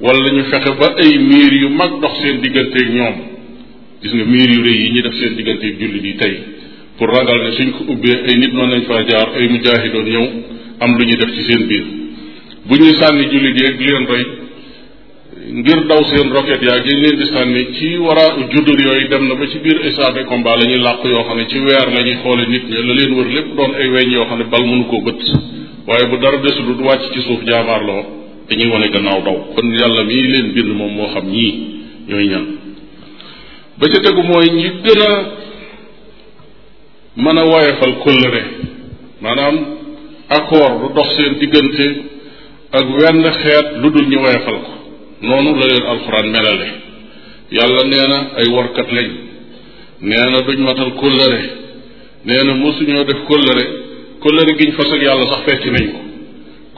wala 0.00 0.30
ñu 0.36 0.42
fexe 0.50 0.72
ba 0.80 0.88
ay 1.02 1.12
miir 1.18 1.52
yu 1.62 1.68
mag 1.70 1.92
dox 2.02 2.14
seen 2.20 2.40
digganteeg 2.40 2.88
ñoom 2.96 3.14
gis 4.02 4.12
nga 4.14 4.24
miir 4.24 4.48
yu 4.54 4.60
rëy 4.66 4.78
yi 4.82 4.88
ñu 4.94 5.02
def 5.02 5.14
seen 5.14 5.32
digganteeg 5.36 5.78
jullit 5.80 6.04
yi 6.04 6.16
tey 6.16 6.34
pour 6.98 7.08
ragal 7.14 7.38
ne 7.44 7.50
suñ 7.56 7.70
ko 7.72 7.84
ubbee 7.92 8.18
ay 8.28 8.36
nit 8.38 8.52
mën 8.52 8.68
nañ 8.70 8.82
faa 8.82 9.02
jaar 9.08 9.28
ay 9.36 9.48
mujaahidoon 9.48 10.06
ñëw 10.12 10.26
am 10.80 10.98
lu 10.98 11.04
ñu 11.06 11.16
def 11.16 11.30
ci 11.34 11.42
seen 11.48 11.62
biir 11.66 11.84
bu 12.66 12.74
ñuy 12.76 12.94
sànni 13.00 13.24
jullit 13.30 13.56
yi 13.58 13.66
ak 13.68 14.36
ngir 15.56 15.80
daw 15.88 16.00
seen 16.12 16.28
roquette 16.36 16.64
yaa 16.68 16.78
ngi 16.84 16.94
leen 17.02 17.16
di 17.20 17.26
sànni 17.32 17.62
ci 17.76 17.88
waraa 18.06 18.30
juddur 18.52 18.78
yooyu 18.86 19.08
dem 19.08 19.24
na 19.28 19.34
ba 19.40 19.46
ci 19.50 19.58
biir 19.64 19.78
essai 19.88 20.12
de 20.14 20.22
combat 20.30 20.56
la 20.60 20.64
ñuy 20.68 20.80
làq 20.86 21.02
yoo 21.04 21.24
xam 21.28 21.38
ne 21.38 21.46
ci 21.50 21.58
weer 21.66 21.86
la 21.94 22.00
ñuy 22.06 22.16
xoole 22.22 22.44
nit 22.52 22.64
ñi 22.70 22.80
la 22.88 22.92
leen 22.98 23.12
wër 23.16 23.28
lépp 23.36 23.48
doon 23.56 23.72
ay 23.80 23.88
weñ 23.94 24.08
yoo 24.16 24.26
xam 24.28 24.38
ne 24.40 24.44
bal 24.52 24.64
mënu 24.70 24.84
koo 24.90 25.00
bët 25.06 25.20
waaye 25.86 26.04
bu 26.10 26.16
dara 26.22 26.36
desul 26.44 26.64
du 26.78 26.82
wàcc 26.88 27.12
ci 27.14 27.20
suuf 27.26 27.40
jaamaarloo 27.48 28.02
dañuy 28.48 28.68
wane 28.72 28.86
gannaaw 28.94 29.20
daw 29.26 29.36
kon 29.54 29.66
yàlla 29.80 30.02
mii 30.10 30.22
leen 30.32 30.46
bind 30.54 30.68
moom 30.78 30.92
moo 30.96 31.08
xam 31.14 31.24
ñii 31.34 31.52
ñooy 32.08 32.26
ñan 32.32 32.44
ba 33.78 33.84
ca 33.92 33.98
tegu 34.04 34.22
mooy 34.28 34.46
ñi 34.58 34.68
gën 34.84 35.00
a 35.08 35.12
mën 37.22 37.38
a 37.42 37.44
woyefal 37.52 37.92
kóllëre 38.04 38.42
maanaam 39.22 39.56
accord 40.38 40.74
du 40.80 40.86
dox 40.94 41.08
seen 41.16 41.32
diggante 41.40 41.86
ak 42.78 42.86
wenn 42.98 43.20
xeet 43.40 43.66
lu 43.80 43.88
dul 43.94 44.06
ñu 44.12 44.20
woyefal 44.26 44.58
ko 44.66 44.72
noonu 45.26 45.50
la 45.58 45.66
leen 45.70 45.82
alxuraan 45.92 46.26
melale 46.34 46.66
yàlla 47.58 47.82
nee 47.92 48.06
na 48.12 48.18
ay 48.38 48.46
workat 48.56 48.88
lañ 48.96 49.08
nee 50.08 50.24
na 50.32 50.38
duñ 50.46 50.58
matal 50.68 50.90
kóllëre 51.00 51.40
nee 52.26 52.42
na 52.44 52.52
mosuñoo 52.62 53.04
def 53.08 53.20
kóllëre 53.28 53.64
kóllëre 54.22 54.52
giñ 54.58 54.70
fas 54.78 54.90
ak 54.94 55.02
yàlla 55.06 55.24
sax 55.30 55.42
fecc 55.46 55.64
nañ 55.74 55.86
ko 55.92 56.00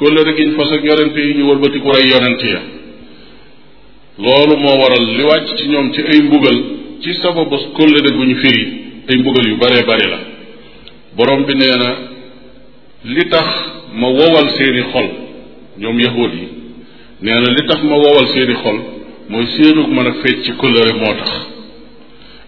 kóllëre 0.01 0.33
giñ 0.39 0.51
fas 0.57 0.71
ak 0.77 0.83
yonente 0.89 1.21
yi 1.27 1.35
ñu 1.39 1.45
wëlbatiku 1.49 1.89
rey 1.95 2.07
yonente 2.13 2.47
ya 2.55 2.63
loolu 4.23 4.55
moo 4.63 4.77
waral 4.83 5.05
li 5.17 5.23
wàcc 5.31 5.49
ci 5.59 5.65
ñoom 5.73 5.87
ci 5.95 6.01
ay 6.11 6.19
mbugal 6.27 6.59
ci 7.03 7.11
sababu 7.23 7.57
kóllëre 7.79 8.11
gu 8.17 8.23
ñu 8.31 8.37
firi 8.43 8.65
ay 9.09 9.17
mbugal 9.21 9.47
yu 9.51 9.57
baree 9.63 9.85
bari 9.89 10.07
la 10.13 10.19
borom 11.17 11.41
bi 11.47 11.55
nee 11.61 11.77
na 11.83 11.91
li 13.15 13.25
tax 13.33 13.47
ma 14.01 14.09
wowal 14.19 14.47
seeni 14.57 14.83
xol 14.93 15.09
ñoom 15.81 15.99
yahud 16.05 16.33
yi 16.41 16.47
nee 17.23 17.41
na 17.41 17.51
li 17.51 17.67
tax 17.69 17.83
ma 17.83 17.97
wowal 17.97 18.27
seeni 18.35 18.55
xol 18.63 18.79
mooy 19.29 19.47
séenug 19.57 19.89
mën 19.93 20.07
a 20.09 20.13
fecc 20.23 20.43
ci 20.45 20.53
moo 20.53 21.15
tax 21.21 21.29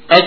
ak 0.09 0.27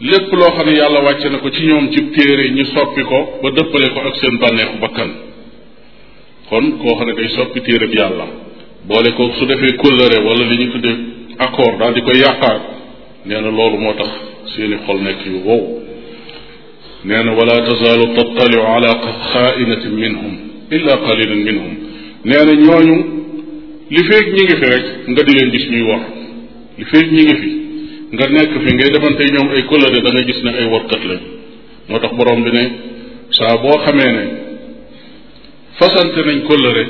lépp 0.00 0.32
loo 0.32 0.50
xam 0.56 0.66
ne 0.66 0.72
yàlla 0.76 1.00
wàcce 1.00 1.28
na 1.30 1.38
ko 1.38 1.50
ci 1.50 1.64
ñoom 1.66 1.90
ci 1.92 2.00
téere 2.10 2.50
ñu 2.50 2.64
soppi 2.66 3.02
ko 3.02 3.38
ba 3.42 3.50
dëppale 3.50 3.88
ko 3.94 4.00
ak 4.00 4.14
seen 4.20 4.36
bànneexu 4.38 4.78
bakkan 4.80 5.10
kon 6.48 6.64
koo 6.80 6.96
xam 6.98 7.06
ne 7.08 7.14
day 7.14 7.28
soppi 7.36 7.60
téere 7.62 7.86
bi 7.88 7.96
yàlla 7.98 8.24
boole 8.88 9.10
ko 9.16 9.32
su 9.38 9.46
defee 9.46 9.76
kóllëre 9.82 10.18
wala 10.26 10.44
li 10.50 10.56
ñu 10.58 10.66
ko 10.72 10.78
tuddee 10.78 10.96
accord 11.38 11.78
daal 11.78 11.94
di 11.94 12.00
koy 12.02 12.18
yàqaar 12.20 12.60
nee 13.26 13.40
na 13.40 13.50
loolu 13.50 13.78
moo 13.78 13.92
tax 13.94 14.10
seeni 14.54 14.76
xol 14.86 15.00
nekk 15.02 15.26
yu 15.26 15.40
wow 15.46 15.80
nee 17.04 17.22
na 17.24 17.32
tazaalu 17.68 18.04
tattaliu 18.16 18.60
ala 18.74 18.90
xaainatin 19.32 19.94
minhum 20.00 20.32
illa 20.70 20.92
qalilan 21.06 21.40
minhum 21.48 21.72
nee 22.22 22.56
ñooñu 22.66 23.15
li 23.90 24.00
feeg 24.08 24.26
ñi 24.34 24.42
ngi 24.44 24.56
fi 24.60 24.66
rek 24.72 24.84
nga 25.10 25.22
di 25.26 25.32
leen 25.36 25.50
gis 25.54 25.66
ñuy 25.70 25.84
war 25.88 26.02
li 26.78 26.84
feeg 26.90 27.06
ñi 27.14 27.22
ngi 27.26 27.36
fi 27.40 27.48
nga 28.14 28.26
nekk 28.34 28.52
fi 28.64 28.70
ngay 28.76 28.90
defante 28.94 29.24
ñoom 29.34 29.48
ay 29.56 29.62
kóllëre 29.70 30.00
da 30.04 30.22
gis 30.26 30.40
ne 30.44 30.50
ay 30.60 30.66
warkat 30.72 31.02
lañ 31.08 31.20
moo 31.88 31.98
tax 32.02 32.12
boroom 32.18 32.42
bi 32.44 32.50
ne 32.50 32.64
saa 33.38 33.56
boo 33.62 33.78
xamee 33.84 34.12
ne 34.16 34.24
fasante 35.78 36.18
nañ 36.28 36.38
kóllëre 36.48 36.84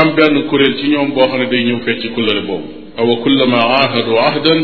am 0.00 0.08
benn 0.16 0.42
kuréel 0.48 0.74
ci 0.80 0.86
ñoom 0.90 1.12
boo 1.14 1.26
xam 1.28 1.38
ne 1.40 1.46
day 1.48 1.62
ñëw 1.64 1.78
fecc 1.86 2.00
boobu 2.16 2.56
awa 3.00 3.14
kullama 3.22 3.58
ahadu 3.82 4.12
ahdan 4.26 4.60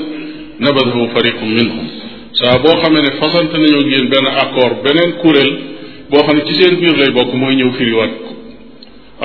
nabadahu 0.58 0.98
boo 1.14 2.76
xamee 2.82 3.02
ne 3.06 3.12
fasante 3.22 3.54
nañoo 3.58 3.80
ak 3.84 3.88
yéen 3.92 4.08
benn 4.10 4.26
accord 4.42 4.76
beneen 4.82 5.12
kuréel 5.22 5.50
boo 6.10 6.22
xam 6.26 6.36
ne 6.36 6.42
ci 6.46 6.54
seen 6.58 6.74
biir 6.80 6.96
lay 6.98 7.10
bokk 7.14 7.30
mooy 7.34 7.54
ñëw 7.54 7.70
firiwaat 7.78 8.14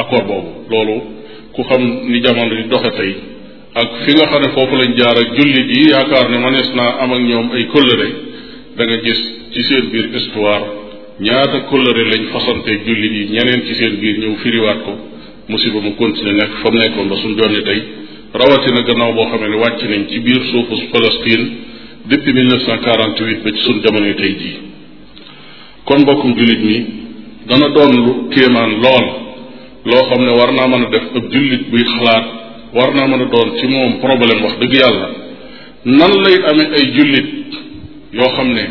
accord 0.01 0.25
boobu 0.27 0.69
loolu 0.69 0.97
ku 1.55 1.61
xam 1.69 1.81
ni 2.11 2.19
jamono 2.21 2.55
di 2.55 2.65
doxe 2.71 2.91
tey 2.97 3.11
ak 3.81 3.89
fi 4.03 4.11
nga 4.15 4.25
xam 4.31 4.41
ne 4.43 4.49
foofu 4.55 4.75
lañ 4.77 4.91
jaar 4.99 5.17
ak 5.23 5.29
jullit 5.35 5.69
yi 5.77 5.85
yaakaar 5.91 6.27
ne 6.29 6.37
manees 6.45 6.69
naa 6.77 6.91
am 7.03 7.11
ak 7.15 7.21
ñoom 7.29 7.47
ay 7.55 7.63
kóllëre 7.73 8.09
da 8.77 8.83
nga 8.87 8.97
gis 9.05 9.19
ci 9.53 9.61
seen 9.67 9.85
biir 9.91 10.07
histoire 10.15 10.65
ñaata 11.25 11.57
kóllëre 11.69 12.03
lañ 12.11 12.21
fasanteeg 12.33 12.79
jullit 12.87 13.13
yi 13.17 13.23
ñeneen 13.35 13.61
ci 13.67 13.73
seen 13.79 13.93
biir 14.01 14.17
ñëw 14.19 14.35
firiwaat 14.43 14.79
ko 14.85 14.93
musiba 15.49 15.79
mu 15.85 15.91
continuer 16.01 16.35
nekk 16.39 16.53
fa 16.61 16.67
mu 16.71 16.77
nekkoon 16.77 17.07
ba 17.11 17.15
suñ 17.23 17.33
doon 17.39 17.51
ni 17.53 17.63
tey 17.69 17.79
rawatina 18.39 18.81
gannaaw 18.87 19.13
boo 19.17 19.27
xamee 19.31 19.49
ne 19.53 19.57
wàcc 19.63 19.81
nañ 19.91 20.03
ci 20.09 20.19
biir 20.25 20.41
suufu 20.51 20.75
Palestine 20.93 21.45
depuis 22.09 22.33
1948 22.33 23.43
ba 23.43 23.49
ci 23.55 23.59
suñ 23.65 23.77
jamono 23.83 24.13
tey 24.21 24.31
jii 24.39 24.57
kon 25.85 25.99
mbokkum 26.01 26.31
jullit 26.37 26.61
mi 26.69 26.77
dana 27.47 27.67
doon 27.75 28.29
kéemaan 28.33 28.71
lool 28.85 29.07
loo 29.85 30.03
xam 30.09 30.25
ne 30.25 30.31
war 30.31 30.51
naa 30.53 30.67
mën 30.67 30.83
a 30.85 30.89
def 30.89 31.03
ab 31.19 31.25
jullit 31.31 31.63
buy 31.71 31.83
xalaat 31.93 32.25
war 32.77 32.93
naa 32.93 33.07
mën 33.07 33.21
a 33.21 33.25
doon 33.33 33.57
ci 33.57 33.67
moom 33.67 33.99
problème 33.99 34.43
wax 34.43 34.57
dëgg 34.59 34.73
yàlla 34.73 35.07
nan 35.85 36.11
lay 36.23 36.35
amee 36.49 36.69
ay 36.77 36.83
jullit 36.95 37.29
yoo 38.13 38.27
xam 38.35 38.51
ne 38.53 38.65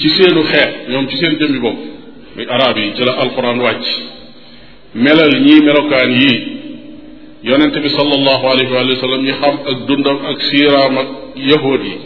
ci 0.00 0.08
seenu 0.10 0.42
xeet 0.42 0.88
ñoom 0.90 1.08
ci 1.08 1.16
seen 1.16 1.36
jëmmi 1.40 1.60
bopp 1.60 1.78
muy 2.36 2.46
arab 2.50 2.76
yi 2.76 2.92
ci 2.94 3.02
la 3.04 3.12
alquran 3.22 3.58
wàcc 3.60 3.86
melal 4.94 5.40
ñii 5.40 5.60
melokaan 5.64 6.10
yii 6.20 6.38
yonente 7.44 7.80
bi 7.80 7.88
sallallahu 7.88 8.46
alayhi 8.50 8.72
wa 8.72 8.96
sallam 9.00 9.22
ñi 9.22 9.32
xam 9.32 9.56
ak 9.70 9.86
dundam 9.86 10.18
ak 10.30 10.42
siiraam 10.42 10.98
ak 10.98 11.08
yahood 11.50 11.82
yi 11.84 11.96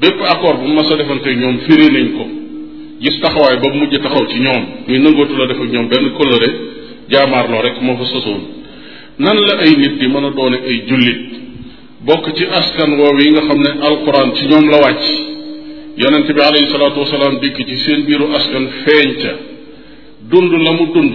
bépp 0.00 0.20
accord 0.32 0.60
bu 0.60 0.68
mas 0.74 0.90
a 0.90 0.96
defante 0.96 1.26
ñoom 1.34 1.58
firi 1.66 1.88
nañ 1.92 2.06
ko 2.18 2.26
gis 3.00 3.14
taxawaay 3.20 3.56
ba 3.60 3.68
mujj 3.74 3.94
taxaw 4.02 4.24
ci 4.32 4.38
ñoom 4.40 4.62
muy 4.88 4.98
nangootu 4.98 5.36
la 5.36 5.46
def 5.46 5.58
ñoom 5.72 5.88
benn 5.88 6.10
kóllëre 6.18 6.48
jaamaarloo 7.10 7.62
rek 7.62 7.80
moo 7.82 7.96
fa 7.96 8.04
sosoon 8.04 8.40
nan 9.18 9.36
la 9.48 9.54
ay 9.64 9.72
nit 9.76 9.98
di 10.00 10.06
mën 10.08 10.24
a 10.26 10.30
doone 10.30 10.58
ay 10.68 10.84
jullit 10.88 11.20
bokk 12.06 12.34
ci 12.36 12.44
askan 12.46 12.90
woowu 12.98 13.20
yi 13.20 13.30
nga 13.32 13.42
xam 13.48 13.60
ne 13.62 13.70
alquran 13.88 14.34
ci 14.36 14.46
ñoom 14.46 14.68
la 14.70 14.78
wàcc 14.80 15.04
yonente 16.02 16.32
bi 16.32 16.40
alayhi 16.40 16.70
salaatu 16.72 17.00
wasalaam 17.00 17.38
dikk 17.40 17.56
ci 17.68 17.76
seen 17.84 18.00
biiru 18.06 18.26
askan 18.38 18.64
feeñ 18.84 19.08
ca 19.22 19.32
dund 20.30 20.52
la 20.64 20.72
mu 20.72 20.86
dund 20.94 21.12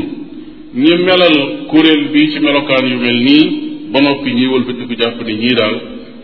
ñi 0.76 0.92
melal 1.06 1.36
kuréel 1.68 2.08
bi 2.14 2.32
ci 2.32 2.40
melokaan 2.42 2.86
yu 2.92 2.98
mel 3.00 3.20
nii 3.28 3.46
ba 3.92 4.02
noppi 4.02 4.30
ñii 4.32 4.48
wëlbatiku 4.54 4.94
jàpp 5.02 5.22
ni 5.28 5.34
ñii 5.34 5.56
daal 5.60 5.78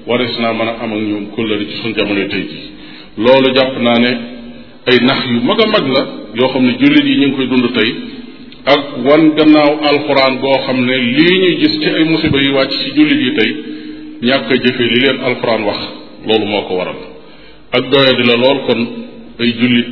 warees 0.06 0.38
naa 0.40 0.54
mën 0.54 0.68
a 0.70 0.74
am 0.84 0.94
ak 0.94 1.02
ñoom 1.10 1.26
kóllëre 1.36 1.66
ci 1.70 1.76
suñ 1.82 1.94
jamono 1.98 2.28
tey 2.30 2.46
ji 2.52 2.58
loolu 3.18 3.50
jàpp 3.56 3.74
naa 3.82 4.00
ne 4.00 4.14
ay 4.88 4.98
nax 5.04 5.20
yu 5.28 5.44
mag 5.44 5.60
a 5.60 5.66
mag 5.68 5.86
la 5.92 6.02
yoo 6.40 6.48
xam 6.54 6.64
ne 6.64 6.74
jullit 6.80 7.04
yi 7.06 7.16
ñu 7.20 7.28
ngi 7.28 7.36
koy 7.38 7.48
dund 7.48 7.68
tey 7.76 7.90
ak 8.74 8.84
wan 9.06 9.32
gannaaw 9.38 9.74
alxuraan 9.90 10.38
boo 10.42 10.56
xam 10.66 10.80
ne 10.86 10.96
lii 10.98 11.40
ñuy 11.42 11.56
gis 11.60 11.76
ci 11.84 11.90
ay 11.92 12.04
musiba 12.06 12.40
yi 12.42 12.52
wàcc 12.56 12.72
ci 12.82 12.90
jullit 12.96 13.20
yi 13.26 13.32
tey 13.40 13.52
ñàkk 14.28 14.48
a 14.52 14.56
jëfe 14.64 14.84
li 14.88 15.00
leen 15.04 15.20
alxuraan 15.28 15.64
wax 15.64 15.80
loolu 16.26 16.46
moo 16.48 16.62
ko 16.68 16.74
waral 16.78 17.00
ak 17.74 17.84
doya 17.92 18.14
di 18.18 18.24
la 18.32 18.36
lool 18.40 18.60
kon 18.66 18.82
ay 19.40 19.50
jullit 19.60 19.88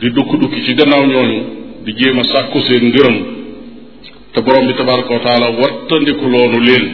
di 0.00 0.08
dukk-dukki 0.10 0.64
ci 0.64 0.74
gannaaw 0.74 1.04
ñooñu 1.06 1.38
di 1.84 1.92
jéem 2.00 2.18
a 2.18 2.24
sàkku 2.24 2.58
seen 2.60 2.84
ngërëm 2.88 3.16
te 4.32 4.40
borom 4.42 4.66
bi 4.66 4.72
tabaraka 4.74 5.12
wa 5.14 5.48
wattandiku 5.60 6.24
loonu 6.34 6.58
leen 6.60 6.86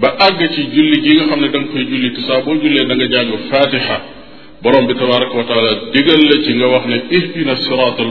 ba 0.00 0.08
àgg 0.26 0.40
ci 0.54 0.62
julli 0.74 1.06
yi 1.06 1.14
nga 1.14 1.24
xam 1.28 1.38
ne 1.40 1.48
da 1.52 1.58
nga 1.60 1.68
koy 1.72 1.84
julli 1.86 2.10
te 2.14 2.20
saa 2.26 2.40
boo 2.44 2.56
jullee 2.62 2.84
da 2.86 2.94
nga 2.96 3.06
jàng 3.08 3.32
fatiha 3.50 4.17
borom 4.62 4.86
bi 4.90 4.94
tabaraka 4.98 5.34
wa 5.38 5.44
taala 5.46 5.70
digal 5.94 6.18
la 6.30 6.36
ci 6.44 6.50
nga 6.58 6.66
wax 6.72 6.84
ne 6.90 6.96
ihdina 7.18 7.54
siraat 7.64 7.98
al 8.04 8.10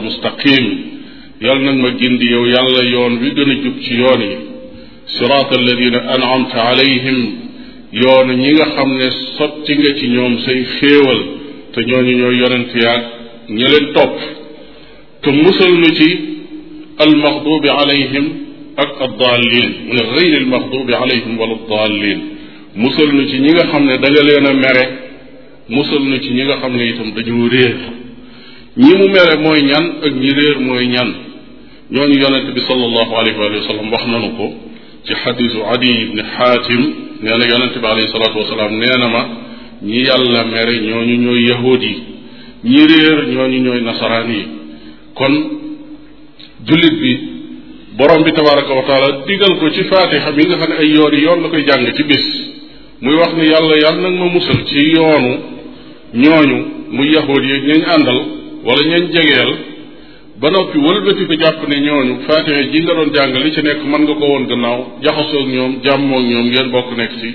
yal 1.43 1.59
nag 1.65 1.77
ma 1.83 1.89
gindi 1.99 2.25
yow 2.33 2.45
yàlla 2.55 2.81
yoon 2.93 3.13
wi 3.21 3.29
gën 3.35 3.51
a 3.51 3.55
jub 3.63 3.75
ci 3.83 3.93
yoon 3.99 4.21
yi 4.29 4.35
siraat 5.17 5.49
alladina 5.59 5.99
anamta 6.15 6.57
alayhim 6.71 7.19
yoon 8.01 8.27
ñi 8.43 8.51
nga 8.55 8.65
xam 8.75 8.89
ne 8.99 9.07
sotti 9.37 9.73
nga 9.79 9.91
ci 9.99 10.07
ñoom 10.15 10.33
say 10.45 10.59
xéewal 10.79 11.19
te 11.73 11.79
ñooñu 11.89 12.13
ñooy 12.21 12.35
yonent 12.41 12.71
yaag 12.81 13.01
ña 13.57 13.67
leen 13.71 13.85
topp 13.95 14.15
te 15.21 15.29
musal 15.43 15.73
nu 15.81 15.89
ci 15.99 16.07
almaxdubi 17.03 17.69
alayhim 17.81 18.25
ak 18.83 18.91
addaalin 19.05 19.69
mu 19.85 19.91
ne 19.97 20.03
gayri 20.13 20.35
almaxdubi 20.43 20.93
alayhim 21.03 21.33
wala 21.39 21.53
addaalin 21.59 22.19
musal 22.81 23.09
nu 23.17 23.23
ci 23.29 23.37
ñi 23.43 23.51
nga 23.53 23.63
xam 23.71 23.83
ne 23.85 23.95
leen 24.27 24.47
a 24.51 24.53
mere 24.65 24.85
musal 25.69 25.99
na 26.07 26.19
ci 26.21 26.29
ñi 26.31 26.43
nga 26.43 26.57
xam 26.61 26.75
ne 26.75 26.87
itam 26.89 27.11
dañoo 27.13 27.47
réer 27.49 27.75
ñi 28.77 28.93
mu 28.95 29.07
mere 29.09 29.35
mooy 29.37 29.61
ñan 29.63 29.85
ak 30.05 30.13
ñi 30.15 30.29
réer 30.31 30.59
mooy 30.59 30.87
ñan 30.87 31.09
ñooñu 31.91 32.15
yonente 32.21 32.51
bi 32.53 32.61
sallallahu 32.61 33.13
alayhi 33.19 33.37
wa 33.39 33.61
sallam 33.67 33.91
wax 33.91 34.03
nanu 34.07 34.29
ko 34.37 34.45
ci 35.05 35.13
xadisu 35.13 35.59
adi 35.73 35.89
ibni 36.03 36.21
xaatim 36.23 36.81
nee 37.21 37.35
na 37.37 37.45
yonente 37.51 37.79
bi 37.79 37.85
alayhi 37.85 38.07
salatu 38.11 38.37
wasalaam 38.39 38.77
nee 38.79 38.97
na 38.99 39.07
ma 39.07 39.21
ñi 39.83 40.03
yàlla 40.07 40.45
mere 40.45 40.79
ñooñu 40.87 41.15
ñooy 41.25 41.47
yahuud 41.49 41.81
yi 41.83 41.93
ñi 42.63 42.87
réer 42.87 43.27
ñooñu 43.27 43.59
ñooy 43.65 43.81
nasaraan 43.81 44.29
yi 44.31 44.41
kon 45.15 45.33
jullit 46.65 46.95
bi 47.01 47.11
borom 47.97 48.23
bi 48.23 48.31
tabaraka 48.31 48.73
wa 48.73 48.83
taala 48.83 49.25
digal 49.27 49.57
ko 49.59 49.69
ci 49.71 49.83
faatixa 49.83 50.31
mi 50.31 50.45
nga 50.47 50.55
xam 50.63 50.69
ne 50.71 50.75
ay 50.79 50.91
yoon 50.95 51.11
yi 51.13 51.21
yoon 51.27 51.41
la 51.43 51.49
koy 51.49 51.63
jàng 51.67 51.91
ci 51.91 52.03
bis 52.03 52.25
muy 53.01 53.15
wax 53.15 53.33
ne 53.35 53.43
yàlla 53.43 53.75
yàlla 53.83 54.01
nag 54.11 54.15
ma 54.17 54.25
musal 54.31 54.63
ci 54.65 54.79
yoonu 54.95 55.56
ñooñu 56.13 56.57
muy 56.91 57.09
yahood 57.11 57.43
yeeg 57.43 57.63
ñañ 57.67 57.81
àndal 57.83 58.19
wala 58.63 58.83
ñañ 58.87 59.11
jegeel 59.11 59.51
ba 60.39 60.49
noppi 60.51 60.77
wëlbati 60.77 61.25
ko 61.25 61.33
jàpp 61.35 61.67
ne 61.67 61.79
ñooñu 61.81 62.15
faatiha 62.27 62.63
ji 62.71 62.79
nga 62.81 62.93
doon 62.93 63.13
jàng 63.13 63.35
li 63.43 63.51
ci 63.51 63.61
nekk 63.61 63.81
mën 63.83 64.01
nga 64.03 64.13
ko 64.15 64.25
woon 64.25 64.45
gannaaw 64.47 64.79
jaxasoo 65.03 65.39
ak 65.41 65.47
ñoom 65.51 65.81
jàmmoo 65.83 66.21
ñoom 66.21 66.45
ngeen 66.47 66.67
bokk 66.71 66.95
nekk 66.97 67.11
ci 67.19 67.29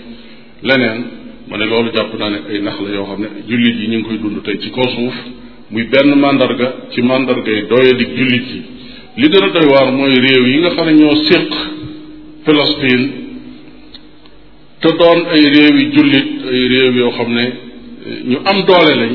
leneen 0.63 1.01
ma 1.49 1.57
ne 1.59 1.65
loolu 1.67 1.91
jàpp 1.95 2.15
naa 2.19 2.29
ne 2.31 2.37
ay 2.49 2.61
nax 2.61 2.77
la 2.81 2.91
yoo 2.95 3.05
xam 3.05 3.21
ne 3.21 3.29
jullit 3.49 3.77
yi 3.81 3.87
ñu 3.89 3.99
ngi 3.99 4.05
koy 4.09 4.19
dund 4.19 4.43
tey 4.43 4.59
ci 4.59 4.71
koo 4.71 4.83
suuf 4.89 5.17
muy 5.71 5.85
benn 5.85 6.15
màndarga 6.19 6.87
ci 6.93 7.03
mandarga 7.03 7.51
yi 7.51 7.67
doye 7.67 7.93
jullit 8.17 8.47
yi 8.55 8.63
li 9.17 9.29
gën 9.29 9.45
a 9.45 9.49
doy 9.51 9.67
waar 9.71 9.93
mooy 9.93 10.15
réew 10.15 10.47
yi 10.49 10.59
nga 10.61 10.71
xam 10.71 10.87
ne 10.87 10.93
ñoo 10.95 11.17
séq 11.29 11.49
Palestine 12.47 13.07
te 14.81 14.89
doon 14.97 15.19
ay 15.31 15.45
réew 15.57 15.75
yi 15.79 15.93
jullit 15.93 16.31
ay 16.53 16.69
réew 16.73 16.97
yoo 17.01 17.11
xam 17.19 17.33
ne 17.35 17.71
ñu 18.07 18.39
am 18.45 18.59
doole 18.67 18.95
lañ 19.01 19.13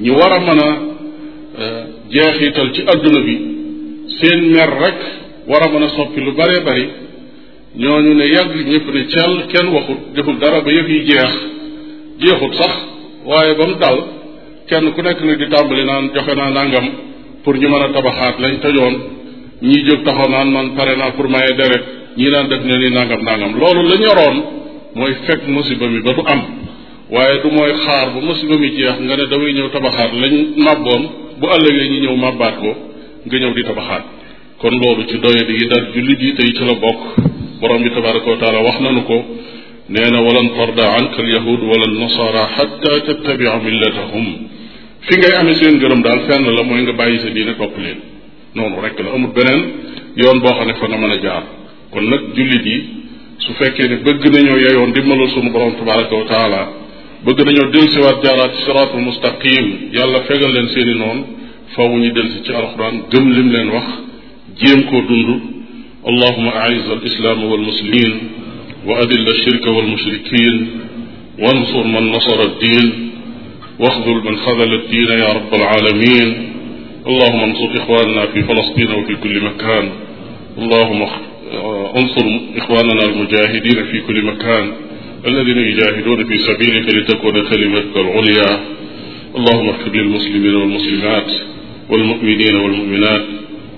ñu 0.00 0.12
war 0.18 0.32
a 0.32 0.40
mën 0.40 0.58
a 0.66 0.68
euh, 1.60 1.84
jeexital 2.10 2.72
ci 2.72 2.82
adduna 2.92 3.20
bi 3.20 3.34
seen 4.18 4.40
mer 4.52 4.68
rek 4.82 4.98
war 5.46 5.62
a 5.62 5.68
mën 5.70 5.82
a 5.82 5.88
soppi 5.88 6.20
lu 6.20 6.32
bare 6.32 6.60
bari 6.66 6.88
ñooñu 7.76 8.14
ne 8.18 8.24
yàgg 8.26 8.54
ñëpp 8.70 8.86
ne 8.94 9.02
cell 9.12 9.44
kenn 9.52 9.68
waxut 9.74 9.98
deful 10.14 10.38
dara 10.38 10.60
ba 10.60 10.70
yëf 10.72 10.88
yi 10.88 11.00
jeex 11.08 11.30
jeexut 12.20 12.54
sax 12.60 12.72
waaye 13.26 13.54
ba 13.56 13.66
mu 13.66 13.74
dal 13.76 13.98
kenn 14.68 14.92
ku 14.94 15.00
nekk 15.02 15.20
nag 15.20 15.38
di 15.40 15.46
tàmbali 15.54 15.84
naan 15.84 16.10
joxe 16.14 16.34
naa 16.34 16.50
nangam 16.50 16.86
pour 17.42 17.54
ñu 17.58 17.68
mën 17.68 17.82
a 17.82 17.88
tabaxaat 17.92 18.36
lañ 18.40 18.58
tojoon 18.62 18.94
ñii 19.62 19.84
jóg 19.88 20.02
taxaw 20.04 20.28
naan 20.30 20.50
man 20.50 20.74
pare 20.76 20.96
naa 20.96 21.10
pour 21.16 21.28
maye 21.28 21.52
deret 21.58 21.84
ñii 22.16 22.30
naan 22.30 22.48
def 22.48 22.62
ne 22.64 22.74
ni 22.78 22.88
nangam 22.90 23.22
nangam 23.28 23.52
loolu 23.60 23.82
la 23.88 23.96
ñoroon 23.98 24.36
mooy 24.94 25.12
fekk 25.26 25.42
musiba 25.48 25.86
mi 25.88 26.00
ba 26.00 26.12
du 26.14 26.22
am 26.32 26.42
waaye 27.14 27.38
du 27.42 27.48
mooy 27.56 27.72
xaar 27.84 28.06
ba 28.14 28.20
musiba 28.28 28.54
mi 28.62 28.68
jeex 28.76 28.96
nga 29.04 29.14
ne 29.18 29.24
damay 29.32 29.52
ñëw 29.56 29.68
tabaxaat 29.74 30.12
lañ 30.22 30.34
màbboon 30.64 31.02
bu 31.40 31.46
ëllëgee 31.56 31.86
ñu 31.92 31.98
ñëw 32.04 32.16
màbbaat 32.24 32.54
ko 32.62 32.70
nga 33.26 33.36
ñëw 33.42 33.52
di 33.56 33.62
tabaxaat 33.68 34.04
kon 34.60 34.74
loolu 34.82 35.02
ci 35.08 35.16
doyadi 35.24 35.52
yi 35.60 35.66
dal 35.72 35.84
jullit 35.94 36.20
yi 36.26 36.32
tey 36.38 36.50
ci 36.56 36.62
la 36.68 36.74
bokk 36.84 37.00
borom 37.60 37.82
bi 37.82 37.90
tabaraka 37.94 38.28
wa 38.30 38.38
taala 38.42 38.58
wax 38.66 38.76
nanu 38.80 39.02
ko 39.10 39.16
nee 39.92 40.10
na 40.14 40.18
walan 40.26 40.48
tarda 40.56 40.84
anka 40.98 41.18
al 41.22 41.30
yahud 41.36 41.60
wala 41.70 41.86
nasara 42.02 42.42
xatta 42.56 42.90
tattabia 43.08 43.52
millatahum 43.66 44.26
fi 45.06 45.12
ngay 45.20 45.34
amee 45.40 45.54
seen 45.60 45.78
gërëm 45.82 46.00
daal 46.02 46.20
fenn 46.28 46.44
la 46.58 46.62
mooy 46.68 46.80
nga 46.82 46.92
bàyyi 47.00 47.18
sa 47.22 47.28
diine 47.34 47.54
topp 47.60 47.74
leen 47.82 47.98
noonu 48.56 48.76
rek 48.84 48.98
la 49.04 49.10
amul 49.16 49.30
beneen 49.38 49.60
yoon 50.22 50.38
boo 50.42 50.52
xam 50.58 50.66
ne 50.68 50.74
fa 50.80 50.86
nga 50.90 50.98
mën 51.02 51.12
a 51.16 51.18
jaar 51.24 51.44
kon 51.92 52.04
nag 52.10 52.22
jullit 52.36 52.64
yi 52.70 52.78
su 53.38 53.52
fekkee 53.60 53.88
ne 53.90 53.96
bëgg 54.04 54.22
nañoo 54.34 54.58
yeyoon 54.64 54.90
dimbalal 54.94 55.28
sunu 55.34 55.50
borom 55.54 55.72
tabaraka 55.78 56.14
wa 56.22 56.28
taala 56.34 56.62
bëgg 57.24 57.38
nañoo 57.44 57.68
waat 58.04 58.20
jaaraat 58.24 58.52
ci 58.54 58.60
siraatul 58.66 59.02
mustaqim 59.08 59.64
yàlla 59.96 60.18
fegal 60.28 60.52
leen 60.54 60.68
seen 60.74 60.88
i 60.94 60.94
noon 61.02 61.18
faw 61.74 61.88
ñu 62.02 62.08
delsi 62.16 62.38
ci 62.44 62.52
alquran 62.60 62.94
gëm 63.10 63.24
lim 63.36 63.48
leen 63.54 63.68
wax 63.74 63.88
jéem 64.60 64.80
koo 64.90 65.00
dund 65.08 65.28
allahuma 66.10 66.50
aiz 66.68 66.84
al 66.94 67.02
islam 67.10 67.38
wal 67.50 67.62
muslimin 67.70 68.12
wa 68.86 68.92
adilla 69.02 69.32
shirka 69.42 69.70
wal 69.76 69.88
mushrikin 69.94 70.56
man 71.42 71.56
من 71.84 72.10
addin 72.18 72.40
الدين 72.50 72.86
واخذل 73.80 74.16
من 74.26 74.36
خذل 74.36 74.72
الدين 74.80 75.08
يا 75.24 75.28
رب 75.38 75.50
العالمين 75.60 76.28
اللهم 77.10 77.40
انصر 77.48 77.70
إخواننا 77.82 78.22
في 78.32 78.40
فلسطين 78.48 78.90
وفي 78.98 79.14
كل 79.22 79.34
مكان 79.48 79.84
اللهم 80.60 81.00
انصر 82.00 82.26
إخواننا 82.60 83.02
المجاهدين 83.08 83.78
في 83.90 83.98
كل 84.06 84.18
مكان 84.22 84.64
الذين 85.26 85.58
يجاهدون 85.58 86.24
في 86.24 86.38
سبيلك 86.38 86.94
لتكون 86.94 87.32
كلمتك 87.48 87.96
العليا 87.96 88.60
اللهم 89.36 89.68
اكتب 89.68 89.96
للمسلمين 89.96 90.54
والمسلمات 90.54 91.32
والمؤمنين 91.90 92.54
والمؤمنات 92.54 93.24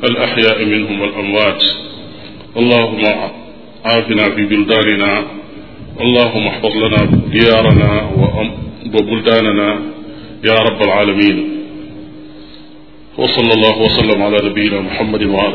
الأحياء 0.04 0.64
منهم 0.64 1.00
والأموات 1.00 1.64
اللهم 2.56 3.02
عافنا 3.84 4.24
في 4.34 4.42
بلداننا 4.44 5.24
اللهم 6.00 6.46
احفظ 6.46 6.76
لنا 6.76 7.20
ديارنا 7.32 7.90
وبلداننا 8.94 9.80
يا 10.44 10.52
رب 10.68 10.82
العالمين 10.82 11.36
وصلى 13.18 13.52
الله 13.56 13.82
وسلم 13.82 14.22
على 14.22 14.38
نبينا 14.50 14.80
محمد 14.80 15.22
وعلى 15.22 15.54